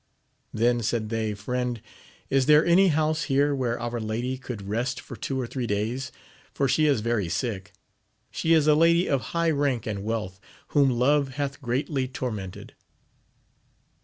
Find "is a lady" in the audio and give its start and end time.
8.55-9.07